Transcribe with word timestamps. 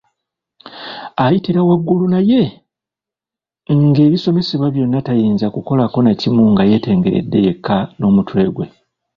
Ayitira 1.23 1.61
waggulu, 1.69 2.05
naye 2.13 2.41
nga 3.85 3.99
ebisomesebwa 4.07 4.67
byonna 4.75 4.99
tayinza 5.07 5.47
kukolako 5.55 5.97
nakimu 6.03 6.41
nga 6.51 6.63
yeetengeredde 6.69 7.37
yekka 7.45 7.77
n'omutwe 7.97 8.41
gwe. 8.55 8.67